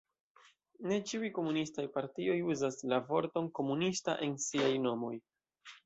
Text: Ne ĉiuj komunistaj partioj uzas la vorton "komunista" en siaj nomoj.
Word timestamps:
Ne 0.91 0.97
ĉiuj 1.11 1.29
komunistaj 1.35 1.85
partioj 1.99 2.39
uzas 2.55 2.81
la 2.95 3.01
vorton 3.13 3.53
"komunista" 3.61 4.21
en 4.29 4.37
siaj 4.49 4.77
nomoj. 4.91 5.19